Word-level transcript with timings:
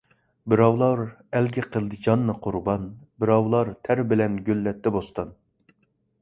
بىراۋلار 0.51 1.01
ئەلگە 1.39 1.63
قىلدى 1.75 1.99
جاننى 2.05 2.35
قۇربان، 2.45 2.87
بىراۋلار 3.25 3.71
تەر 3.89 4.03
بىلەن 4.15 4.41
گۈللەتتى 4.49 4.95
بوستان. 4.99 5.33